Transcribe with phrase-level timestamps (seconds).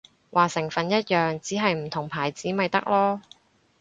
[0.31, 3.19] 話成分一樣，只係唔同牌子咪得囉